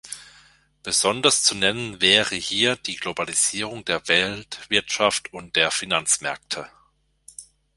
Besonders 0.81 1.43
zu 1.43 1.53
nennen 1.53 2.01
wäre 2.01 2.33
hier 2.33 2.75
die 2.75 2.95
Globalisierung 2.95 3.85
der 3.85 4.07
Weltwirtschaft 4.07 5.31
und 5.31 5.55
der 5.55 5.69
Finanzmärkte. 5.69 6.67